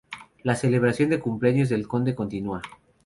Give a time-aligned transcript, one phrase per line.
[0.41, 2.63] La celebración del cumpleaños del conde continúa.